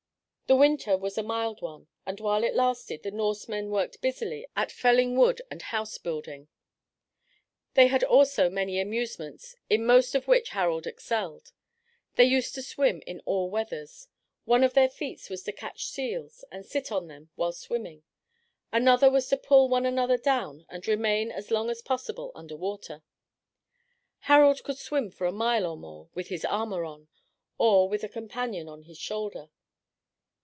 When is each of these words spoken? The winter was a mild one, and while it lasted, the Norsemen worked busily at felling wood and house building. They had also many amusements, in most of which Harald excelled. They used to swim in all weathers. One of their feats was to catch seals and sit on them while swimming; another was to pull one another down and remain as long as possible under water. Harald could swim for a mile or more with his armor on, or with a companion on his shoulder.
The 0.47 0.57
winter 0.57 0.97
was 0.97 1.17
a 1.17 1.23
mild 1.23 1.61
one, 1.61 1.87
and 2.05 2.19
while 2.19 2.43
it 2.43 2.53
lasted, 2.55 3.03
the 3.03 3.09
Norsemen 3.11 3.69
worked 3.71 4.01
busily 4.01 4.45
at 4.53 4.69
felling 4.69 5.15
wood 5.15 5.41
and 5.49 5.61
house 5.61 5.97
building. 5.97 6.49
They 7.75 7.87
had 7.87 8.03
also 8.03 8.49
many 8.49 8.77
amusements, 8.77 9.55
in 9.69 9.85
most 9.85 10.13
of 10.13 10.27
which 10.27 10.49
Harald 10.49 10.85
excelled. 10.87 11.53
They 12.15 12.25
used 12.25 12.53
to 12.55 12.61
swim 12.61 13.01
in 13.07 13.21
all 13.23 13.49
weathers. 13.49 14.09
One 14.43 14.61
of 14.61 14.73
their 14.73 14.89
feats 14.89 15.29
was 15.29 15.41
to 15.43 15.53
catch 15.53 15.85
seals 15.85 16.43
and 16.51 16.65
sit 16.65 16.91
on 16.91 17.07
them 17.07 17.29
while 17.35 17.53
swimming; 17.53 18.03
another 18.73 19.09
was 19.09 19.29
to 19.29 19.37
pull 19.37 19.69
one 19.69 19.85
another 19.85 20.17
down 20.17 20.65
and 20.67 20.85
remain 20.85 21.31
as 21.31 21.49
long 21.49 21.69
as 21.69 21.81
possible 21.81 22.33
under 22.35 22.57
water. 22.57 23.03
Harald 24.27 24.65
could 24.65 24.77
swim 24.77 25.11
for 25.11 25.25
a 25.25 25.31
mile 25.31 25.65
or 25.65 25.77
more 25.77 26.09
with 26.13 26.27
his 26.27 26.43
armor 26.43 26.83
on, 26.83 27.07
or 27.57 27.87
with 27.87 28.03
a 28.03 28.09
companion 28.09 28.67
on 28.67 28.81
his 28.83 28.97
shoulder. 28.97 29.47